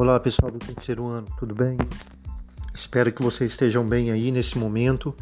Olá 0.00 0.20
pessoal 0.20 0.48
do 0.48 0.60
terceiro 0.60 1.08
ano, 1.08 1.26
tudo 1.40 1.56
bem? 1.56 1.76
Espero 2.72 3.12
que 3.12 3.20
vocês 3.20 3.50
estejam 3.50 3.84
bem 3.84 4.12
aí 4.12 4.30
nesse 4.30 4.56
momento 4.56 5.12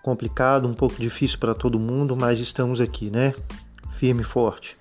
complicado, 0.00 0.68
um 0.68 0.72
pouco 0.72 0.94
difícil 1.00 1.40
para 1.40 1.56
todo 1.56 1.76
mundo, 1.76 2.16
mas 2.16 2.38
estamos 2.38 2.80
aqui, 2.80 3.10
né? 3.10 3.34
Firme 3.90 4.20
e 4.20 4.24
forte. 4.24 4.76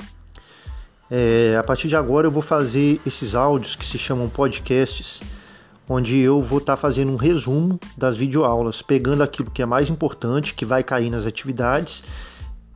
É, 1.09 1.55
a 1.57 1.63
partir 1.63 1.87
de 1.87 1.95
agora 1.95 2.27
eu 2.27 2.31
vou 2.31 2.43
fazer 2.43 3.01
esses 3.03 3.33
áudios 3.33 3.75
que 3.75 3.83
se 3.83 3.97
chamam 3.97 4.29
podcasts, 4.29 5.23
onde 5.89 6.19
eu 6.19 6.39
vou 6.43 6.59
estar 6.59 6.75
tá 6.75 6.77
fazendo 6.77 7.11
um 7.11 7.15
resumo 7.15 7.79
das 7.97 8.15
videoaulas, 8.15 8.83
pegando 8.83 9.23
aquilo 9.23 9.49
que 9.49 9.63
é 9.63 9.65
mais 9.65 9.89
importante, 9.89 10.53
que 10.53 10.65
vai 10.65 10.83
cair 10.83 11.09
nas 11.09 11.25
atividades 11.25 12.03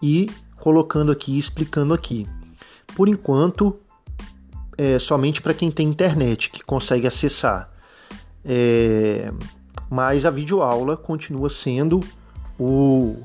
e 0.02 0.32
colocando 0.56 1.12
aqui, 1.12 1.38
explicando 1.38 1.94
aqui. 1.94 2.28
Por 2.96 3.08
enquanto, 3.08 3.80
é 4.78 5.00
somente 5.00 5.42
para 5.42 5.54
quem 5.54 5.72
tem 5.72 5.88
internet, 5.88 6.50
que 6.50 6.64
consegue 6.64 7.08
acessar. 7.08 7.70
É, 8.46 9.32
mas 9.90 10.26
a 10.26 10.30
videoaula 10.30 10.96
continua 10.96 11.50
sendo 11.50 12.02
o, 12.60 13.16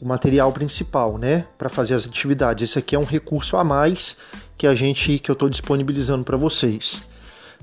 o 0.00 0.06
material 0.06 0.50
principal, 0.52 1.18
né, 1.18 1.46
para 1.58 1.68
fazer 1.68 1.94
as 1.94 2.06
atividades. 2.06 2.70
Esse 2.70 2.78
aqui 2.78 2.94
é 2.94 2.98
um 2.98 3.04
recurso 3.04 3.56
a 3.56 3.64
mais 3.64 4.16
que 4.56 4.66
a 4.66 4.74
gente 4.74 5.18
que 5.18 5.30
eu 5.30 5.34
estou 5.34 5.48
disponibilizando 5.48 6.24
para 6.24 6.36
vocês, 6.36 7.02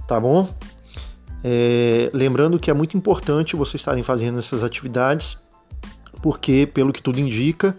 tá 0.07 0.19
bom? 0.19 0.47
É, 1.43 2.09
lembrando 2.13 2.59
que 2.59 2.71
é 2.71 2.73
muito 2.73 2.95
importante 2.95 3.55
vocês 3.55 3.81
estarem 3.81 4.03
fazendo 4.03 4.39
essas 4.39 4.63
atividades, 4.63 5.37
porque 6.21 6.67
pelo 6.71 6.93
que 6.93 7.01
tudo 7.01 7.19
indica, 7.19 7.75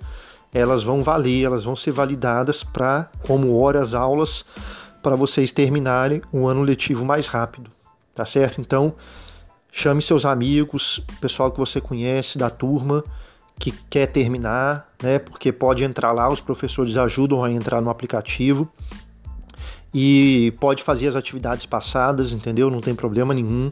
elas 0.52 0.82
vão 0.82 1.02
valer, 1.02 1.44
elas 1.44 1.64
vão 1.64 1.74
ser 1.74 1.92
validadas 1.92 2.62
para 2.62 3.10
como 3.26 3.56
horas 3.58 3.94
aulas 3.94 4.44
para 5.04 5.16
vocês 5.16 5.52
terminarem 5.52 6.22
o 6.32 6.48
ano 6.48 6.62
letivo 6.62 7.04
mais 7.04 7.26
rápido, 7.26 7.70
tá 8.14 8.24
certo? 8.24 8.58
Então, 8.58 8.94
chame 9.70 10.00
seus 10.00 10.24
amigos, 10.24 11.04
pessoal 11.20 11.52
que 11.52 11.58
você 11.58 11.78
conhece 11.78 12.38
da 12.38 12.48
turma 12.48 13.04
que 13.58 13.70
quer 13.90 14.06
terminar, 14.06 14.88
né? 15.02 15.18
Porque 15.18 15.52
pode 15.52 15.84
entrar 15.84 16.10
lá, 16.10 16.32
os 16.32 16.40
professores 16.40 16.96
ajudam 16.96 17.44
a 17.44 17.52
entrar 17.52 17.82
no 17.82 17.90
aplicativo 17.90 18.66
e 19.92 20.54
pode 20.58 20.82
fazer 20.82 21.06
as 21.06 21.16
atividades 21.16 21.66
passadas, 21.66 22.32
entendeu? 22.32 22.70
Não 22.70 22.80
tem 22.80 22.94
problema 22.94 23.34
nenhum. 23.34 23.70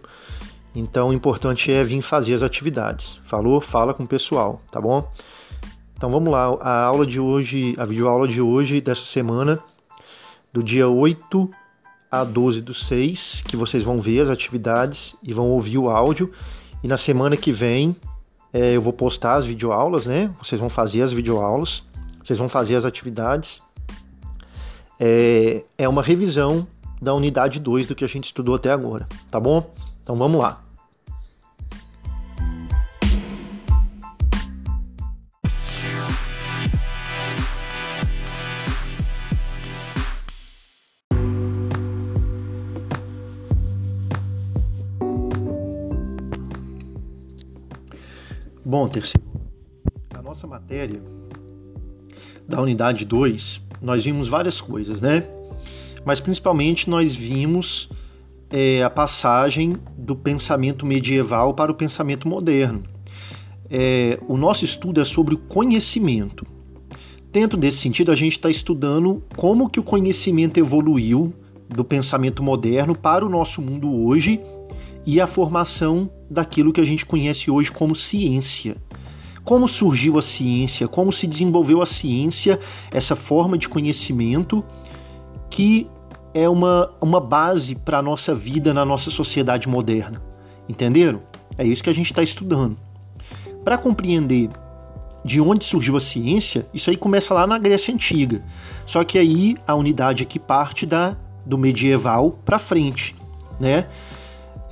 Então, 0.74 1.08
o 1.08 1.12
importante 1.14 1.72
é 1.72 1.82
vir 1.82 2.02
fazer 2.02 2.34
as 2.34 2.42
atividades. 2.42 3.18
Falou? 3.24 3.58
Fala 3.58 3.94
com 3.94 4.04
o 4.04 4.06
pessoal, 4.06 4.60
tá 4.70 4.80
bom? 4.80 5.10
Então 5.96 6.10
vamos 6.10 6.30
lá, 6.30 6.58
a 6.60 6.82
aula 6.82 7.06
de 7.06 7.18
hoje, 7.20 7.74
a 7.78 7.86
videoaula 7.86 8.28
de 8.28 8.40
hoje, 8.40 8.80
dessa 8.80 9.04
semana, 9.04 9.62
do 10.52 10.62
dia 10.62 10.88
8 10.88 11.50
a 12.10 12.24
12 12.24 12.60
do 12.60 12.74
6, 12.74 13.44
que 13.46 13.56
vocês 13.56 13.82
vão 13.82 14.00
ver 14.00 14.20
as 14.20 14.28
atividades 14.28 15.14
e 15.22 15.32
vão 15.32 15.50
ouvir 15.50 15.78
o 15.78 15.88
áudio. 15.88 16.30
E 16.82 16.88
na 16.88 16.96
semana 16.96 17.36
que 17.36 17.50
vem 17.50 17.96
é, 18.52 18.76
eu 18.76 18.82
vou 18.82 18.92
postar 18.92 19.36
as 19.36 19.46
videoaulas, 19.46 20.06
né? 20.06 20.30
Vocês 20.42 20.60
vão 20.60 20.68
fazer 20.68 21.00
as 21.02 21.12
videoaulas, 21.12 21.82
vocês 22.22 22.38
vão 22.38 22.48
fazer 22.48 22.76
as 22.76 22.84
atividades. 22.84 23.62
É, 25.00 25.64
é 25.78 25.88
uma 25.88 26.02
revisão 26.02 26.66
da 27.00 27.14
unidade 27.14 27.58
2 27.58 27.86
do 27.86 27.94
que 27.94 28.04
a 28.04 28.08
gente 28.08 28.26
estudou 28.26 28.54
até 28.54 28.70
agora, 28.70 29.08
tá 29.30 29.40
bom? 29.40 29.72
Então 30.02 30.14
vamos 30.16 30.40
lá. 30.40 30.62
Bom, 48.72 48.88
terceiro, 48.88 49.22
a 50.14 50.22
nossa 50.22 50.46
matéria 50.46 51.02
da 52.48 52.58
unidade 52.62 53.04
2, 53.04 53.60
nós 53.82 54.02
vimos 54.02 54.28
várias 54.28 54.62
coisas, 54.62 54.98
né? 54.98 55.28
Mas 56.06 56.20
principalmente 56.20 56.88
nós 56.88 57.12
vimos 57.12 57.90
é, 58.48 58.82
a 58.82 58.88
passagem 58.88 59.76
do 59.94 60.16
pensamento 60.16 60.86
medieval 60.86 61.52
para 61.52 61.70
o 61.70 61.74
pensamento 61.74 62.26
moderno. 62.26 62.82
É, 63.68 64.18
o 64.26 64.38
nosso 64.38 64.64
estudo 64.64 65.02
é 65.02 65.04
sobre 65.04 65.34
o 65.34 65.38
conhecimento. 65.38 66.46
Dentro 67.30 67.58
desse 67.58 67.76
sentido, 67.76 68.10
a 68.10 68.16
gente 68.16 68.38
está 68.38 68.48
estudando 68.48 69.22
como 69.36 69.68
que 69.68 69.80
o 69.80 69.82
conhecimento 69.82 70.56
evoluiu 70.56 71.34
do 71.68 71.84
pensamento 71.84 72.42
moderno 72.42 72.96
para 72.96 73.22
o 73.22 73.28
nosso 73.28 73.60
mundo 73.60 73.94
hoje 74.06 74.40
e 75.04 75.20
a 75.20 75.26
formação 75.26 76.10
daquilo 76.30 76.72
que 76.72 76.80
a 76.80 76.84
gente 76.84 77.04
conhece 77.04 77.50
hoje 77.50 77.70
como 77.70 77.94
ciência. 77.94 78.76
Como 79.44 79.68
surgiu 79.68 80.18
a 80.18 80.22
ciência, 80.22 80.86
como 80.86 81.12
se 81.12 81.26
desenvolveu 81.26 81.82
a 81.82 81.86
ciência, 81.86 82.60
essa 82.92 83.16
forma 83.16 83.58
de 83.58 83.68
conhecimento 83.68 84.64
que 85.50 85.88
é 86.32 86.48
uma, 86.48 86.90
uma 87.00 87.20
base 87.20 87.74
para 87.74 87.98
a 87.98 88.02
nossa 88.02 88.34
vida 88.34 88.72
na 88.72 88.84
nossa 88.84 89.10
sociedade 89.10 89.68
moderna. 89.68 90.22
Entenderam? 90.68 91.22
É 91.58 91.66
isso 91.66 91.82
que 91.82 91.90
a 91.90 91.94
gente 91.94 92.06
está 92.06 92.22
estudando. 92.22 92.76
Para 93.64 93.76
compreender 93.76 94.48
de 95.24 95.40
onde 95.40 95.64
surgiu 95.64 95.96
a 95.96 96.00
ciência, 96.00 96.66
isso 96.72 96.90
aí 96.90 96.96
começa 96.96 97.34
lá 97.34 97.46
na 97.46 97.58
Grécia 97.58 97.92
Antiga. 97.92 98.42
Só 98.86 99.04
que 99.04 99.18
aí 99.18 99.56
a 99.66 99.74
unidade 99.74 100.22
aqui 100.22 100.38
parte 100.38 100.86
da, 100.86 101.16
do 101.44 101.58
medieval 101.58 102.38
para 102.44 102.58
frente, 102.58 103.14
né? 103.60 103.86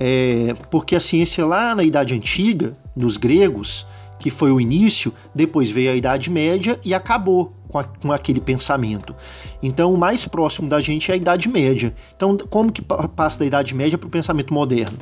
É, 0.03 0.55
porque 0.71 0.95
a 0.95 0.99
ciência 0.99 1.45
lá 1.45 1.75
na 1.75 1.83
Idade 1.83 2.15
Antiga, 2.15 2.75
nos 2.95 3.17
gregos, 3.17 3.85
que 4.17 4.31
foi 4.31 4.51
o 4.51 4.59
início, 4.59 5.13
depois 5.35 5.69
veio 5.69 5.91
a 5.91 5.95
Idade 5.95 6.27
Média 6.31 6.79
e 6.83 6.91
acabou 6.91 7.53
com, 7.67 7.77
a, 7.77 7.83
com, 7.83 8.11
aquele 8.11 8.41
pensamento. 8.41 9.15
Então, 9.61 9.93
o 9.93 9.97
mais 9.99 10.25
próximo 10.27 10.67
da 10.67 10.81
gente 10.81 11.11
é 11.11 11.13
a 11.13 11.17
Idade 11.17 11.47
Média. 11.47 11.93
Então, 12.15 12.35
como 12.49 12.71
que 12.71 12.81
passa 12.81 13.37
da 13.37 13.45
Idade 13.45 13.75
Média 13.75 13.95
para 13.95 14.07
o 14.07 14.09
pensamento 14.09 14.51
moderno? 14.51 14.97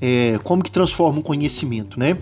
É, 0.00 0.36
como 0.42 0.64
que 0.64 0.70
transforma 0.72 1.20
o 1.20 1.22
conhecimento, 1.22 1.96
né? 1.96 2.18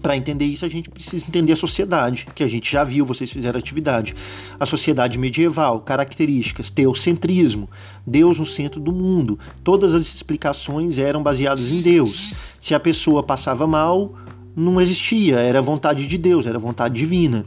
Para 0.00 0.16
entender 0.16 0.44
isso, 0.44 0.64
a 0.64 0.68
gente 0.68 0.88
precisa 0.88 1.26
entender 1.26 1.52
a 1.52 1.56
sociedade, 1.56 2.26
que 2.34 2.42
a 2.42 2.46
gente 2.46 2.70
já 2.70 2.84
viu, 2.84 3.04
vocês 3.04 3.30
fizeram 3.30 3.58
atividade. 3.58 4.14
A 4.58 4.64
sociedade 4.64 5.18
medieval, 5.18 5.80
características, 5.80 6.70
teocentrismo, 6.70 7.68
Deus 8.06 8.38
no 8.38 8.46
centro 8.46 8.80
do 8.80 8.92
mundo. 8.92 9.38
Todas 9.64 9.94
as 9.94 10.02
explicações 10.02 10.98
eram 10.98 11.22
baseadas 11.22 11.72
em 11.72 11.82
Deus. 11.82 12.34
Se 12.60 12.74
a 12.74 12.80
pessoa 12.80 13.22
passava 13.22 13.66
mal, 13.66 14.14
não 14.54 14.80
existia, 14.80 15.36
era 15.36 15.60
vontade 15.62 16.06
de 16.06 16.18
Deus, 16.18 16.46
era 16.46 16.58
vontade 16.58 16.94
divina. 16.94 17.44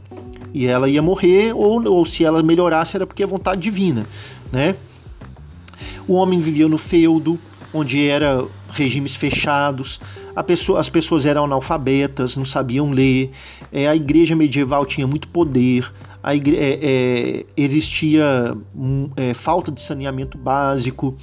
E 0.54 0.66
ela 0.66 0.88
ia 0.88 1.00
morrer, 1.00 1.54
ou, 1.54 1.86
ou 1.86 2.04
se 2.04 2.24
ela 2.24 2.42
melhorasse, 2.42 2.96
era 2.96 3.06
porque 3.06 3.22
é 3.22 3.26
vontade 3.26 3.60
divina, 3.60 4.06
né? 4.50 4.76
O 6.06 6.14
homem 6.14 6.40
vivia 6.40 6.68
no 6.68 6.78
feudo, 6.78 7.38
onde 7.72 8.06
era 8.06 8.44
regimes 8.70 9.16
fechados, 9.16 10.00
pessoa, 10.46 10.80
as 10.80 10.88
pessoas 10.88 11.26
eram 11.26 11.44
analfabetas, 11.44 12.36
não 12.36 12.44
sabiam 12.44 12.90
ler, 12.90 13.30
é, 13.72 13.88
a 13.88 13.96
igreja 13.96 14.36
medieval 14.36 14.84
tinha 14.84 15.06
muito 15.06 15.28
poder, 15.28 15.92
igre, 16.34 16.56
é, 16.56 16.78
é, 16.82 17.46
existia 17.56 18.56
um, 18.74 19.10
é, 19.16 19.34
falta 19.34 19.72
de 19.72 19.80
saneamento 19.80 20.38
básico 20.38 21.16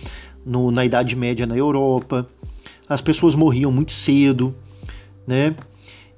no, 0.46 0.72
na 0.72 0.84
Idade 0.86 1.16
Média 1.16 1.46
na 1.46 1.56
Europa, 1.56 2.28
as 2.88 3.02
pessoas 3.02 3.36
morriam 3.36 3.72
muito 3.72 3.92
cedo, 3.92 4.56
né? 5.28 5.56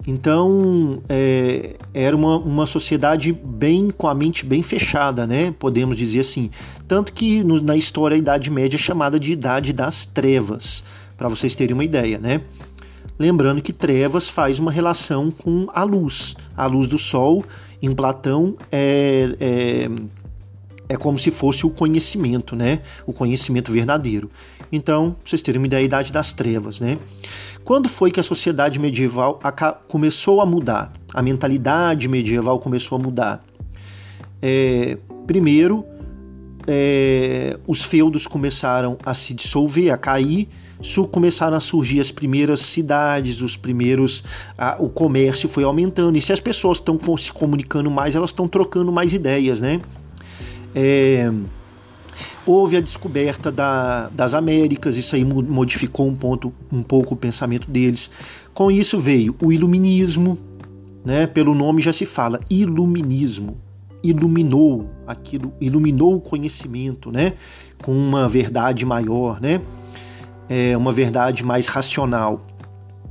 Então 0.05 1.01
é, 1.07 1.75
era 1.93 2.15
uma, 2.15 2.37
uma 2.37 2.65
sociedade 2.65 3.31
bem 3.31 3.91
com 3.91 4.07
a 4.07 4.15
mente 4.15 4.45
bem 4.45 4.63
fechada, 4.63 5.27
né? 5.27 5.53
Podemos 5.57 5.97
dizer 5.97 6.21
assim. 6.21 6.49
Tanto 6.87 7.13
que 7.13 7.43
no, 7.43 7.61
na 7.61 7.77
história 7.77 8.15
a 8.15 8.17
Idade 8.17 8.49
Média 8.49 8.77
é 8.77 8.79
chamada 8.79 9.19
de 9.19 9.31
Idade 9.31 9.73
das 9.73 10.05
Trevas, 10.05 10.83
para 11.15 11.27
vocês 11.27 11.55
terem 11.55 11.73
uma 11.73 11.83
ideia, 11.83 12.17
né? 12.17 12.41
Lembrando 13.19 13.61
que 13.61 13.71
trevas 13.71 14.27
faz 14.27 14.57
uma 14.57 14.71
relação 14.71 15.29
com 15.29 15.67
a 15.71 15.83
luz. 15.83 16.35
A 16.57 16.65
luz 16.65 16.87
do 16.87 16.97
sol, 16.97 17.45
em 17.79 17.91
Platão, 17.91 18.55
é, 18.71 19.35
é, 19.39 19.89
é 20.91 20.97
como 20.97 21.17
se 21.17 21.31
fosse 21.31 21.65
o 21.65 21.69
conhecimento, 21.69 22.53
né? 22.53 22.81
O 23.07 23.13
conhecimento 23.13 23.71
verdadeiro. 23.71 24.29
Então, 24.69 25.15
vocês 25.23 25.41
terem 25.41 25.57
uma 25.57 25.65
ideia, 25.65 25.81
a 25.81 25.85
Idade 25.85 26.11
das 26.11 26.33
Trevas, 26.33 26.81
né? 26.81 26.97
Quando 27.63 27.87
foi 27.87 28.11
que 28.11 28.19
a 28.19 28.23
sociedade 28.23 28.77
medieval 28.77 29.39
começou 29.87 30.41
a 30.41 30.45
mudar? 30.45 30.91
A 31.13 31.21
mentalidade 31.21 32.09
medieval 32.09 32.59
começou 32.59 32.97
a 32.97 33.01
mudar? 33.01 33.41
É, 34.41 34.97
primeiro, 35.25 35.85
é, 36.67 37.57
os 37.65 37.83
feudos 37.83 38.27
começaram 38.27 38.97
a 39.05 39.13
se 39.13 39.33
dissolver, 39.33 39.91
a 39.91 39.97
cair, 39.97 40.49
começaram 41.09 41.55
a 41.55 41.61
surgir 41.61 42.01
as 42.01 42.11
primeiras 42.11 42.59
cidades, 42.59 43.39
os 43.39 43.55
primeiros, 43.55 44.25
a, 44.57 44.75
o 44.77 44.89
comércio 44.89 45.47
foi 45.47 45.63
aumentando. 45.63 46.17
E 46.17 46.21
se 46.21 46.33
as 46.33 46.41
pessoas 46.41 46.79
estão 46.79 46.99
se 47.17 47.31
comunicando 47.31 47.89
mais, 47.89 48.13
elas 48.13 48.31
estão 48.31 48.45
trocando 48.45 48.91
mais 48.91 49.13
ideias, 49.13 49.61
né? 49.61 49.79
É, 50.73 51.31
houve 52.45 52.77
a 52.77 52.81
descoberta 52.81 53.51
da, 53.51 54.09
das 54.09 54.33
Américas, 54.33 54.97
isso 54.97 55.15
aí 55.15 55.23
modificou 55.23 56.07
um, 56.07 56.15
ponto, 56.15 56.53
um 56.71 56.83
pouco 56.83 57.13
o 57.13 57.17
pensamento 57.17 57.69
deles. 57.69 58.09
Com 58.53 58.71
isso 58.71 58.99
veio 58.99 59.35
o 59.41 59.51
iluminismo, 59.51 60.37
né? 61.03 61.27
pelo 61.27 61.53
nome 61.53 61.81
já 61.81 61.93
se 61.93 62.05
fala 62.05 62.39
iluminismo, 62.49 63.57
iluminou 64.03 64.89
aquilo, 65.05 65.53
iluminou 65.59 66.15
o 66.15 66.21
conhecimento, 66.21 67.11
né? 67.11 67.33
com 67.81 67.91
uma 67.91 68.29
verdade 68.29 68.85
maior, 68.85 69.41
né? 69.41 69.61
É 70.47 70.75
uma 70.75 70.91
verdade 70.91 71.43
mais 71.43 71.67
racional. 71.67 72.45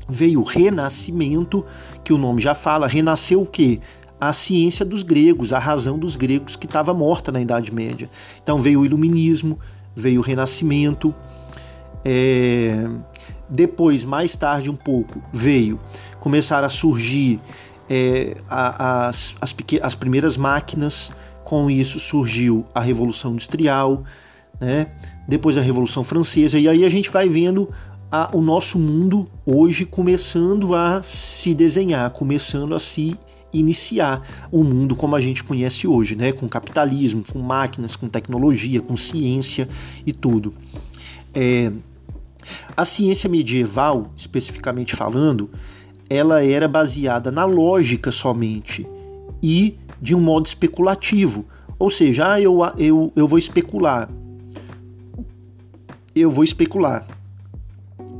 Veio 0.08 0.40
o 0.40 0.44
renascimento, 0.44 1.64
que 2.04 2.12
o 2.12 2.18
nome 2.18 2.42
já 2.42 2.54
fala, 2.54 2.86
renasceu 2.86 3.42
o 3.42 3.46
quê? 3.46 3.80
A 4.20 4.32
ciência 4.32 4.84
dos 4.84 5.02
gregos, 5.02 5.52
a 5.52 5.58
razão 5.58 5.99
dos 5.99 6.14
gregos 6.14 6.56
que 6.56 6.67
estava 6.67 6.93
morta 6.93 7.32
na 7.32 7.40
Idade 7.40 7.72
Média. 7.72 8.11
Então 8.43 8.58
veio 8.58 8.81
o 8.81 8.84
Iluminismo, 8.84 9.58
veio 9.96 10.20
o 10.20 10.22
Renascimento. 10.22 11.14
É... 12.05 12.87
Depois, 13.49 14.05
mais 14.05 14.37
tarde 14.37 14.70
um 14.70 14.76
pouco, 14.76 15.20
veio 15.32 15.81
começar 16.20 16.62
a 16.62 16.69
surgir 16.69 17.40
é, 17.88 18.37
as, 18.49 19.34
as, 19.40 19.55
as 19.82 19.94
primeiras 19.96 20.37
máquinas. 20.37 21.11
Com 21.43 21.69
isso 21.69 21.99
surgiu 21.99 22.64
a 22.72 22.81
Revolução 22.81 23.32
Industrial, 23.32 24.05
né? 24.61 24.87
depois 25.26 25.56
a 25.56 25.61
Revolução 25.61 26.05
Francesa, 26.05 26.58
e 26.58 26.69
aí 26.69 26.84
a 26.84 26.88
gente 26.88 27.11
vai 27.11 27.28
vendo 27.28 27.69
a, 28.11 28.31
o 28.37 28.40
nosso 28.40 28.78
mundo 28.78 29.28
hoje 29.46 29.84
começando 29.84 30.75
a 30.75 31.02
se 31.02 31.55
desenhar, 31.55 32.11
começando 32.11 32.75
a 32.75 32.78
se 32.78 33.19
iniciar 33.52 34.49
o 34.50 34.62
mundo 34.62 34.94
como 34.94 35.17
a 35.17 35.20
gente 35.20 35.43
conhece 35.43 35.87
hoje, 35.87 36.14
né? 36.17 36.32
com 36.32 36.49
capitalismo, 36.49 37.25
com 37.25 37.38
máquinas, 37.41 37.97
com 37.97 38.08
tecnologia, 38.08 38.81
com 38.81 38.97
ciência 38.97 39.69
e 40.06 40.12
tudo. 40.12 40.55
É, 41.35 41.73
a 42.76 42.85
ciência 42.85 43.29
medieval, 43.29 44.12
especificamente 44.17 44.97
falando, 44.97 45.50
ela 46.08 46.44
era 46.44 46.67
baseada 46.67 47.31
na 47.31 47.44
lógica 47.44 48.11
somente 48.11 48.87
e 49.43 49.76
de 50.00 50.14
um 50.14 50.20
modo 50.20 50.46
especulativo. 50.46 51.44
Ou 51.79 51.91
seja, 51.91 52.32
ah, 52.32 52.41
eu, 52.41 52.61
eu, 52.76 53.12
eu 53.14 53.29
vou 53.29 53.38
especular. 53.38 54.11
Eu 56.14 56.31
vou 56.31 56.44
especular. 56.44 57.06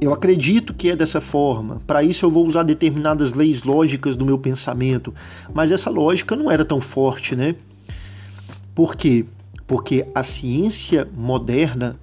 Eu 0.01 0.15
acredito 0.15 0.73
que 0.73 0.89
é 0.89 0.97
dessa 0.97 1.21
forma. 1.21 1.79
Para 1.87 2.03
isso 2.03 2.25
eu 2.25 2.31
vou 2.31 2.47
usar 2.47 2.63
determinadas 2.63 3.33
leis 3.33 3.63
lógicas 3.65 4.17
do 4.17 4.25
meu 4.25 4.39
pensamento, 4.39 5.15
mas 5.53 5.71
essa 5.71 5.91
lógica 5.91 6.35
não 6.35 6.51
era 6.51 6.65
tão 6.65 6.81
forte, 6.81 7.37
né? 7.37 7.55
Por 8.75 8.97
quê? 8.97 9.27
Porque 9.67 10.07
a 10.15 10.23
ciência 10.23 11.07
moderna 11.15 11.97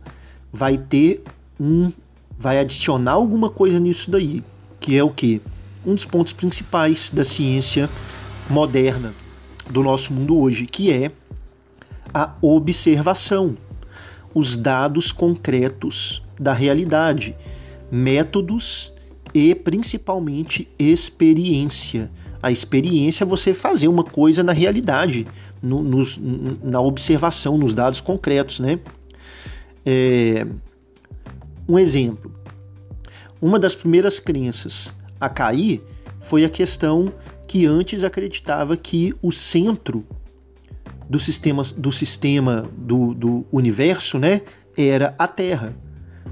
vai 0.53 0.77
ter 0.77 1.23
um 1.59 1.91
vai 2.39 2.59
adicionar 2.59 3.13
alguma 3.13 3.49
coisa 3.49 3.79
nisso 3.79 4.11
daí, 4.11 4.43
que 4.79 4.95
é 4.95 5.03
o 5.03 5.09
que? 5.09 5.41
Um 5.83 5.95
dos 5.95 6.05
pontos 6.05 6.33
principais 6.33 7.09
da 7.09 7.25
ciência 7.25 7.89
moderna 8.47 9.11
do 9.71 9.81
nosso 9.81 10.13
mundo 10.13 10.37
hoje, 10.37 10.67
que 10.67 10.91
é 10.91 11.11
a 12.13 12.31
observação, 12.43 13.57
os 14.35 14.55
dados 14.55 15.11
concretos 15.11 16.21
da 16.39 16.53
realidade 16.53 17.35
métodos 17.91 18.91
e 19.33 19.53
principalmente 19.53 20.67
experiência. 20.77 22.11
A 22.41 22.51
experiência 22.51 23.23
é 23.23 23.27
você 23.27 23.53
fazer 23.53 23.87
uma 23.87 24.03
coisa 24.03 24.43
na 24.43 24.51
realidade, 24.51 25.27
no, 25.61 25.81
nos, 25.83 26.19
na 26.63 26.79
observação, 26.79 27.57
nos 27.57 27.73
dados 27.73 27.99
concretos, 27.99 28.59
né? 28.59 28.79
É, 29.85 30.45
um 31.67 31.77
exemplo. 31.77 32.31
Uma 33.41 33.59
das 33.59 33.75
primeiras 33.75 34.19
crenças 34.19 34.93
a 35.19 35.29
cair 35.29 35.81
foi 36.21 36.45
a 36.45 36.49
questão 36.49 37.11
que 37.47 37.65
antes 37.65 38.03
acreditava 38.03 38.75
que 38.75 39.15
o 39.21 39.31
centro 39.31 40.05
do 41.09 41.19
sistema 41.19 41.63
do 41.63 41.91
sistema 41.91 42.69
do, 42.77 43.13
do 43.13 43.45
universo, 43.51 44.19
né, 44.19 44.41
era 44.77 45.15
a 45.17 45.27
Terra. 45.27 45.73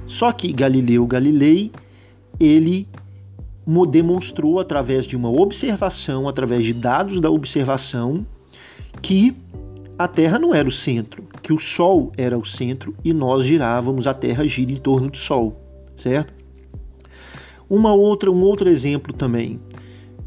Só 0.08 0.32
que 0.32 0.52
Galileu 0.52 1.06
Galilei, 1.06 1.72
ele 2.40 2.88
demonstrou 3.90 4.60
através 4.60 5.06
de 5.06 5.16
uma 5.16 5.30
observação, 5.30 6.30
através 6.30 6.66
de 6.66 6.74
dados 6.74 7.20
da 7.20 7.30
observação, 7.30 8.26
que 9.02 9.36
a 9.98 10.08
Terra 10.08 10.38
não 10.38 10.54
era 10.54 10.68
o 10.68 10.72
centro, 10.72 11.24
que 11.42 11.54
o 11.54 11.60
Sol 11.60 12.12
era 12.18 12.38
o 12.38 12.46
centro 12.46 12.96
e 13.04 13.14
nós 13.14 13.46
girávamos, 13.46 14.08
a 14.08 14.14
Terra 14.14 14.48
gira 14.48 14.72
em 14.72 14.78
torno 14.78 15.10
do 15.10 15.18
Sol, 15.18 15.60
certo? 15.98 16.34
Uma 17.70 17.94
outra, 17.94 18.30
um 18.30 18.42
outro 18.42 18.70
exemplo 18.70 19.14
também. 19.14 19.60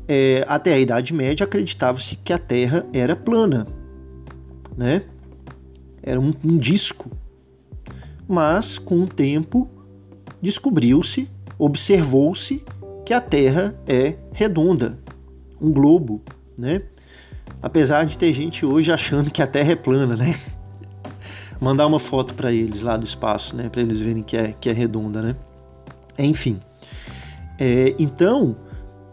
É, 0.09 0.45
até 0.49 0.73
a 0.73 0.79
Idade 0.79 1.13
Média 1.13 1.45
acreditava-se 1.45 2.17
que 2.17 2.33
a 2.33 2.39
Terra 2.39 2.85
era 2.93 3.15
plana, 3.15 3.67
né? 4.77 5.03
Era 6.03 6.19
um, 6.19 6.33
um 6.43 6.57
disco 6.57 7.11
mas 8.29 8.79
com 8.79 9.03
o 9.03 9.07
tempo 9.07 9.69
descobriu-se, 10.43 11.29
observou-se 11.59 12.63
que 13.05 13.15
a 13.15 13.21
Terra 13.21 13.75
é 13.87 14.17
redonda, 14.33 14.99
um 15.61 15.73
globo, 15.73 16.21
né? 16.59 16.83
Apesar 17.63 18.05
de 18.05 18.19
ter 18.19 18.33
gente 18.33 18.67
hoje 18.67 18.93
achando 18.93 19.31
que 19.31 19.43
a 19.43 19.47
Terra 19.47 19.73
é 19.73 19.77
plana, 19.77 20.15
né? 20.15 20.35
Mandar 21.59 21.87
uma 21.87 21.99
foto 21.99 22.35
para 22.35 22.53
eles 22.53 22.83
lá 22.83 22.97
do 22.97 23.07
espaço, 23.07 23.57
né? 23.57 23.69
Para 23.69 23.81
eles 23.81 23.99
verem 23.99 24.23
que 24.23 24.37
é, 24.37 24.53
que 24.53 24.69
é 24.69 24.73
redonda, 24.73 25.23
né? 25.23 25.35
Enfim. 26.19 26.61
É, 27.59 27.95
então, 27.99 28.57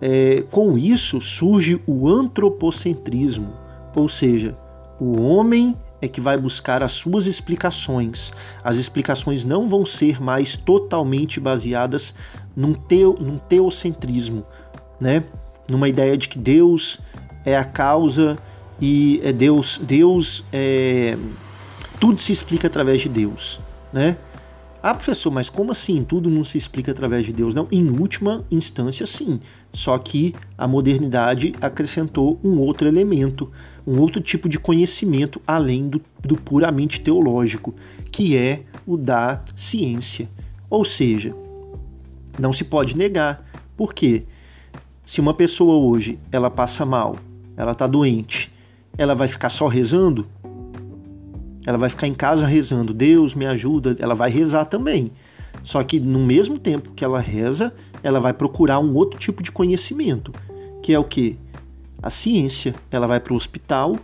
é, 0.01 0.43
com 0.51 0.77
isso 0.77 1.21
surge 1.21 1.81
o 1.87 2.07
antropocentrismo, 2.07 3.53
ou 3.95 4.09
seja, 4.09 4.55
o 4.99 5.19
homem 5.21 5.75
é 6.01 6.07
que 6.07 6.21
vai 6.21 6.37
buscar 6.37 6.83
as 6.83 6.91
suas 6.91 7.25
explicações. 7.25 8.31
As 8.63 8.77
explicações 8.77 9.45
não 9.45 9.67
vão 9.67 9.85
ser 9.85 10.21
mais 10.21 10.55
totalmente 10.55 11.39
baseadas 11.39 12.13
num, 12.55 12.73
teo, 12.73 13.17
num 13.19 13.37
teocentrismo, 13.37 14.45
né? 14.99 15.23
numa 15.69 15.89
ideia 15.89 16.17
de 16.17 16.27
que 16.27 16.37
Deus 16.37 16.99
é 17.45 17.57
a 17.57 17.65
causa 17.65 18.37
e 18.79 19.19
é 19.23 19.31
Deus, 19.31 19.79
Deus 19.81 20.43
é, 20.51 21.17
tudo 21.99 22.21
se 22.21 22.31
explica 22.31 22.67
através 22.67 23.01
de 23.01 23.09
Deus, 23.09 23.59
né? 23.91 24.17
Ah, 24.87 24.93
professor, 24.93 25.31
mas 25.31 25.49
como 25.49 25.71
assim? 25.71 26.03
Tudo 26.03 26.29
não 26.29 26.45
se 26.45 26.59
explica 26.59 26.91
através 26.91 27.25
de 27.25 27.33
Deus? 27.33 27.55
Não, 27.55 27.67
em 27.71 27.89
última 27.89 28.45
instância, 28.51 29.03
sim. 29.07 29.39
Só 29.73 29.97
que 29.97 30.35
a 30.55 30.67
modernidade 30.67 31.55
acrescentou 31.59 32.39
um 32.43 32.59
outro 32.59 32.87
elemento, 32.87 33.51
um 33.87 33.99
outro 33.99 34.21
tipo 34.21 34.47
de 34.47 34.59
conhecimento 34.59 35.41
além 35.47 35.89
do, 35.89 35.99
do 36.21 36.35
puramente 36.35 37.01
teológico, 37.01 37.73
que 38.11 38.37
é 38.37 38.61
o 38.85 38.95
da 38.95 39.43
ciência. 39.57 40.29
Ou 40.69 40.85
seja, 40.85 41.35
não 42.37 42.53
se 42.53 42.63
pode 42.63 42.95
negar. 42.95 43.43
Por 43.75 43.91
quê? 43.91 44.25
Se 45.03 45.19
uma 45.19 45.33
pessoa 45.33 45.77
hoje 45.77 46.19
ela 46.31 46.51
passa 46.51 46.85
mal, 46.85 47.15
ela 47.57 47.71
está 47.71 47.87
doente, 47.87 48.53
ela 48.95 49.15
vai 49.15 49.27
ficar 49.27 49.49
só 49.49 49.65
rezando? 49.65 50.27
Ela 51.65 51.77
vai 51.77 51.89
ficar 51.89 52.07
em 52.07 52.13
casa 52.13 52.45
rezando, 52.45 52.93
Deus 52.93 53.33
me 53.33 53.45
ajuda, 53.45 53.95
ela 53.99 54.13
vai 54.13 54.29
rezar 54.29 54.65
também. 54.65 55.11
Só 55.63 55.81
que 55.83 55.99
no 55.99 56.19
mesmo 56.19 56.59
tempo 56.59 56.91
que 56.91 57.03
ela 57.03 57.19
reza, 57.19 57.73
ela 58.03 58.19
vai 58.19 58.33
procurar 58.33 58.79
um 58.79 58.93
outro 58.93 59.19
tipo 59.19 59.41
de 59.41 59.51
conhecimento, 59.51 60.31
que 60.83 60.93
é 60.93 60.99
o 60.99 61.03
que? 61.03 61.39
A 62.01 62.09
ciência. 62.09 62.75
Ela 62.91 63.07
vai 63.07 63.19
para 63.19 63.33
o 63.33 63.35
hospital, 63.35 63.97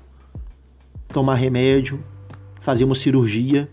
tomar 1.09 1.35
remédio, 1.35 2.03
fazer 2.59 2.83
uma 2.83 2.95
cirurgia. 2.95 3.69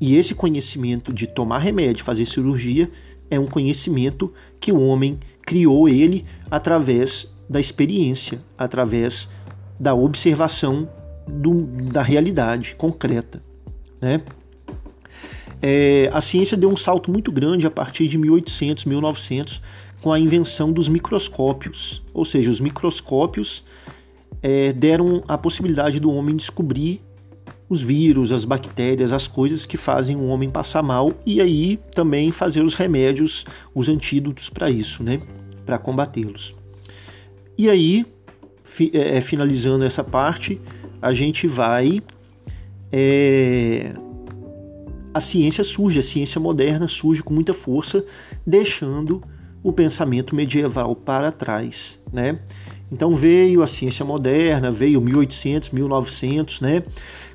E 0.00 0.14
esse 0.14 0.34
conhecimento 0.34 1.12
de 1.12 1.26
tomar 1.26 1.58
remédio, 1.58 2.04
fazer 2.04 2.26
cirurgia, 2.26 2.88
é 3.28 3.40
um 3.40 3.46
conhecimento 3.46 4.32
que 4.60 4.70
o 4.70 4.80
homem 4.80 5.18
criou 5.42 5.88
ele 5.88 6.24
através 6.48 7.28
da 7.50 7.58
experiência, 7.58 8.40
através 8.56 9.28
da 9.80 9.94
observação 9.94 10.88
do, 11.28 11.64
da 11.92 12.02
realidade 12.02 12.74
concreta. 12.76 13.42
Né? 14.00 14.20
É, 15.60 16.08
a 16.12 16.20
ciência 16.20 16.56
deu 16.56 16.70
um 16.70 16.76
salto 16.76 17.10
muito 17.10 17.32
grande 17.32 17.66
a 17.66 17.70
partir 17.70 18.08
de 18.08 18.16
1800, 18.16 18.84
1900, 18.84 19.62
com 20.00 20.12
a 20.12 20.18
invenção 20.18 20.72
dos 20.72 20.88
microscópios. 20.88 22.02
Ou 22.14 22.24
seja, 22.24 22.50
os 22.50 22.60
microscópios 22.60 23.64
é, 24.42 24.72
deram 24.72 25.22
a 25.26 25.36
possibilidade 25.36 25.98
do 25.98 26.10
homem 26.10 26.36
descobrir 26.36 27.00
os 27.68 27.82
vírus, 27.82 28.32
as 28.32 28.44
bactérias, 28.44 29.12
as 29.12 29.26
coisas 29.26 29.66
que 29.66 29.76
fazem 29.76 30.16
o 30.16 30.26
homem 30.28 30.48
passar 30.48 30.82
mal 30.82 31.12
e 31.26 31.40
aí 31.40 31.78
também 31.94 32.32
fazer 32.32 32.62
os 32.62 32.74
remédios, 32.74 33.44
os 33.74 33.88
antídotos 33.88 34.48
para 34.48 34.70
isso, 34.70 35.02
né? 35.02 35.20
Para 35.66 35.78
combatê-los. 35.78 36.54
E 37.58 37.68
aí, 37.68 38.06
fi, 38.62 38.90
é, 38.94 39.20
finalizando 39.20 39.84
essa 39.84 40.02
parte, 40.02 40.60
a 41.00 41.12
gente 41.12 41.46
vai 41.46 42.00
é, 42.92 43.92
a 45.12 45.20
ciência 45.20 45.64
surge, 45.64 45.98
a 45.98 46.02
ciência 46.02 46.40
moderna 46.40 46.88
surge 46.88 47.22
com 47.22 47.34
muita 47.34 47.52
força, 47.52 48.04
deixando 48.46 49.22
o 49.62 49.72
pensamento 49.72 50.34
medieval 50.34 50.94
para 50.94 51.32
trás, 51.32 51.98
né? 52.12 52.38
Então 52.90 53.14
veio 53.14 53.62
a 53.62 53.66
ciência 53.66 54.04
moderna, 54.04 54.70
veio 54.70 55.00
1800, 55.00 55.70
1900, 55.70 56.60
né? 56.60 56.82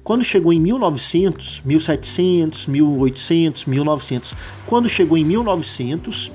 Quando 0.03 0.23
chegou 0.23 0.51
em 0.51 0.59
1900, 0.59 1.61
1700, 1.63 2.67
1800, 2.67 3.65
1900, 3.65 4.33
quando 4.65 4.89
chegou 4.89 5.17
em 5.17 5.23
1900, 5.23 6.31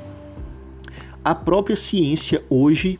a 1.24 1.34
própria 1.34 1.76
ciência 1.76 2.42
hoje, 2.48 2.98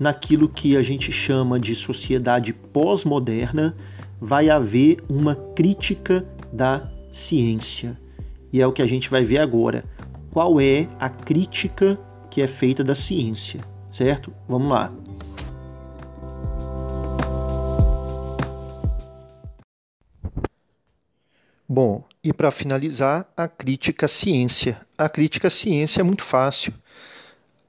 naquilo 0.00 0.48
que 0.48 0.76
a 0.76 0.82
gente 0.82 1.12
chama 1.12 1.60
de 1.60 1.76
sociedade 1.76 2.52
pós-moderna, 2.52 3.76
vai 4.20 4.50
haver 4.50 5.02
uma 5.08 5.36
crítica 5.36 6.26
da 6.52 6.90
ciência. 7.12 7.96
E 8.52 8.60
é 8.60 8.66
o 8.66 8.72
que 8.72 8.82
a 8.82 8.86
gente 8.86 9.08
vai 9.08 9.22
ver 9.22 9.38
agora. 9.38 9.84
Qual 10.32 10.60
é 10.60 10.88
a 10.98 11.08
crítica 11.08 11.96
que 12.28 12.42
é 12.42 12.48
feita 12.48 12.82
da 12.82 12.96
ciência? 12.96 13.60
certo? 13.90 14.32
Vamos 14.48 14.70
lá. 14.70 14.92
Bom, 21.68 22.02
e 22.22 22.32
para 22.32 22.50
finalizar, 22.50 23.26
a 23.36 23.46
crítica 23.46 24.06
à 24.06 24.08
ciência. 24.08 24.80
A 24.98 25.08
crítica 25.08 25.48
à 25.48 25.50
ciência 25.50 26.00
é 26.00 26.04
muito 26.04 26.24
fácil. 26.24 26.74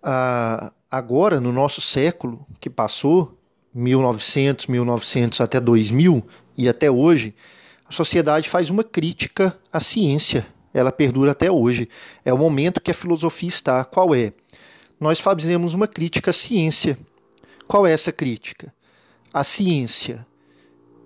Ah, 0.02 0.72
agora, 0.92 1.40
no 1.40 1.52
nosso 1.52 1.80
século 1.80 2.46
que 2.60 2.70
passou, 2.70 3.38
1900, 3.74 4.68
1900 4.68 5.40
até 5.40 5.60
2000 5.60 6.24
e 6.58 6.68
até 6.68 6.92
hoje, 6.92 7.34
a 7.88 7.92
sociedade 7.92 8.50
faz 8.50 8.70
uma 8.70 8.84
crítica 8.84 9.58
à 9.72 9.80
ciência. 9.80 10.46
Ela 10.74 10.92
perdura 10.92 11.32
até 11.32 11.50
hoje. 11.50 11.88
É 12.24 12.34
o 12.34 12.38
momento 12.38 12.82
que 12.82 12.92
a 12.92 12.94
filosofia 12.94 13.50
está. 13.50 13.86
Qual 13.86 14.14
é? 14.14 14.34
nós 15.02 15.20
fazemos 15.20 15.74
uma 15.74 15.88
crítica 15.88 16.30
à 16.30 16.34
ciência. 16.34 16.96
Qual 17.68 17.88
é 17.88 17.92
essa 17.92 18.12
crítica? 18.12 18.72
A 19.34 19.44
ciência, 19.44 20.28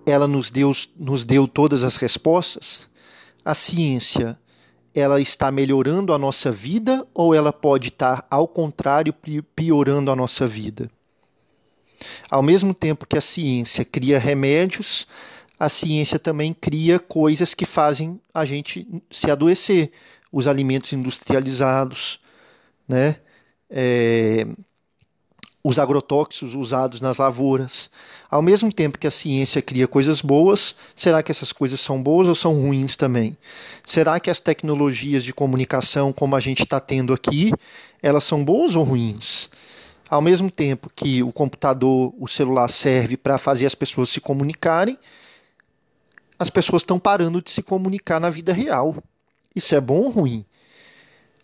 ela 0.04 0.28
nos 0.28 0.50
deu, 0.50 0.70
nos 0.94 1.24
deu 1.24 1.48
todas 1.48 1.82
as 1.82 1.96
respostas? 1.96 2.90
A 3.42 3.54
ciência, 3.54 4.38
ela 4.98 5.20
está 5.20 5.52
melhorando 5.52 6.12
a 6.12 6.18
nossa 6.18 6.50
vida 6.50 7.06
ou 7.14 7.34
ela 7.34 7.52
pode 7.52 7.88
estar, 7.88 8.26
ao 8.30 8.48
contrário, 8.48 9.14
piorando 9.54 10.10
a 10.10 10.16
nossa 10.16 10.46
vida? 10.46 10.90
Ao 12.30 12.42
mesmo 12.42 12.72
tempo 12.72 13.06
que 13.06 13.16
a 13.16 13.20
ciência 13.20 13.84
cria 13.84 14.18
remédios, 14.18 15.06
a 15.60 15.68
ciência 15.68 16.18
também 16.18 16.52
cria 16.52 16.98
coisas 16.98 17.54
que 17.54 17.64
fazem 17.64 18.20
a 18.32 18.44
gente 18.44 18.86
se 19.10 19.30
adoecer. 19.30 19.92
Os 20.32 20.46
alimentos 20.46 20.92
industrializados, 20.92 22.18
né? 22.86 23.16
é, 23.70 24.46
os 25.66 25.80
agrotóxicos 25.80 26.54
usados 26.54 27.00
nas 27.00 27.16
lavouras. 27.16 27.90
Ao 28.30 28.40
mesmo 28.40 28.72
tempo 28.72 28.98
que 28.98 29.06
a 29.08 29.10
ciência 29.10 29.60
cria 29.60 29.88
coisas 29.88 30.20
boas, 30.20 30.76
será 30.94 31.24
que 31.24 31.32
essas 31.32 31.52
coisas 31.52 31.80
são 31.80 32.00
boas 32.00 32.28
ou 32.28 32.36
são 32.36 32.54
ruins 32.54 32.94
também? 32.94 33.36
Será 33.84 34.20
que 34.20 34.30
as 34.30 34.38
tecnologias 34.38 35.24
de 35.24 35.34
comunicação, 35.34 36.12
como 36.12 36.36
a 36.36 36.40
gente 36.40 36.62
está 36.62 36.78
tendo 36.78 37.12
aqui, 37.12 37.50
elas 38.00 38.22
são 38.22 38.44
boas 38.44 38.76
ou 38.76 38.84
ruins? 38.84 39.50
Ao 40.08 40.22
mesmo 40.22 40.52
tempo 40.52 40.88
que 40.94 41.20
o 41.24 41.32
computador, 41.32 42.14
o 42.16 42.28
celular 42.28 42.68
serve 42.68 43.16
para 43.16 43.36
fazer 43.36 43.66
as 43.66 43.74
pessoas 43.74 44.08
se 44.08 44.20
comunicarem, 44.20 44.96
as 46.38 46.48
pessoas 46.48 46.82
estão 46.82 46.96
parando 46.96 47.42
de 47.42 47.50
se 47.50 47.60
comunicar 47.60 48.20
na 48.20 48.30
vida 48.30 48.52
real. 48.52 49.02
Isso 49.52 49.74
é 49.74 49.80
bom 49.80 50.02
ou 50.02 50.10
ruim? 50.10 50.46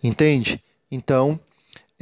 Entende? 0.00 0.62
Então, 0.88 1.40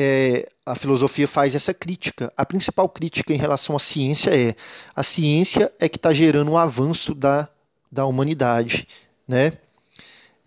é, 0.03 0.51
a 0.65 0.75
filosofia 0.75 1.29
faz 1.29 1.55
essa 1.55 1.75
crítica. 1.75 2.33
A 2.35 2.47
principal 2.47 2.89
crítica 2.89 3.35
em 3.35 3.37
relação 3.37 3.77
à 3.77 3.79
ciência 3.79 4.31
é 4.35 4.57
a 4.97 5.03
ciência 5.03 5.71
é 5.79 5.91
que 5.91 5.99
está 5.99 6.11
gerando 6.11 6.51
um 6.51 6.57
avanço 6.57 7.15
da, 7.15 7.47
da 7.93 8.07
humanidade. 8.07 8.89
Né? 9.29 9.53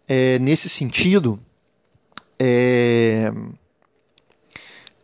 É, 0.08 0.40
nesse 0.40 0.68
sentido, 0.68 1.40
é, 2.40 3.32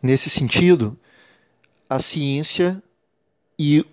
nesse 0.02 0.28
sentido, 0.28 0.98
a 1.88 2.00
ciência 2.00 2.82
e 3.56 3.86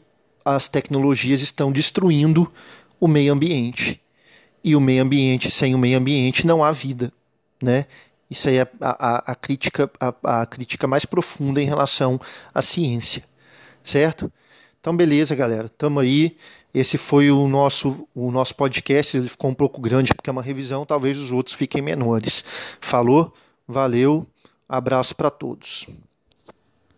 as 0.44 0.68
tecnologias 0.68 1.42
estão 1.42 1.72
destruindo 1.72 2.52
o 3.00 3.08
meio 3.08 3.32
ambiente. 3.32 4.02
E 4.64 4.76
o 4.76 4.82
meio 4.82 5.04
ambiente, 5.04 5.52
sem 5.52 5.76
o 5.76 5.78
meio 5.78 6.00
ambiente, 6.00 6.48
não 6.48 6.64
há 6.64 6.72
vida. 6.72 7.14
Né? 7.62 7.86
Isso 8.30 8.50
aí 8.50 8.58
é 8.58 8.68
a, 8.82 9.08
a, 9.08 9.32
a 9.32 9.36
crítica, 9.36 9.90
a, 10.00 10.42
a, 10.42 10.46
crítica 10.46 10.88
mais 10.88 11.06
profunda 11.06 11.62
em 11.62 11.66
relação 11.66 12.20
à 12.54 12.62
ciência, 12.62 13.24
certo? 13.84 14.32
Então, 14.80 14.96
beleza, 14.96 15.36
galera. 15.36 15.70
Tamo 15.70 16.00
aí. 16.00 16.38
Esse 16.74 16.98
foi 16.98 17.32
o 17.32 17.48
nosso, 17.48 18.08
o 18.14 18.32
nosso 18.32 18.56
podcast. 18.56 19.18
Ele 19.18 19.28
ficou 19.28 19.50
um 19.50 19.54
pouco 19.54 19.82
grande 19.82 20.14
porque 20.14 20.30
é 20.30 20.34
uma 20.34 20.42
revisão. 20.42 20.86
Talvez 20.86 21.18
os 21.18 21.32
outros 21.32 21.56
fiquem 21.56 21.82
menores. 21.82 22.44
Falou, 22.80 23.34
valeu, 23.68 24.28
abraço 24.68 25.16
para 25.16 25.30
todos. 25.30 25.88